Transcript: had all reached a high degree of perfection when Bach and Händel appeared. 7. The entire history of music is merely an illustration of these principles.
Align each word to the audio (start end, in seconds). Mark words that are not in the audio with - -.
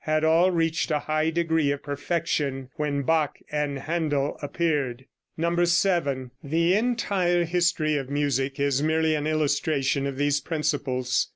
had 0.05 0.23
all 0.23 0.49
reached 0.49 0.89
a 0.89 0.97
high 0.97 1.29
degree 1.29 1.69
of 1.69 1.83
perfection 1.83 2.67
when 2.75 3.03
Bach 3.03 3.37
and 3.51 3.77
Händel 3.77 4.35
appeared. 4.41 5.05
7. 5.63 6.31
The 6.43 6.73
entire 6.73 7.43
history 7.45 7.97
of 7.97 8.09
music 8.09 8.59
is 8.59 8.81
merely 8.81 9.13
an 9.13 9.27
illustration 9.27 10.07
of 10.07 10.17
these 10.17 10.39
principles. 10.39 11.27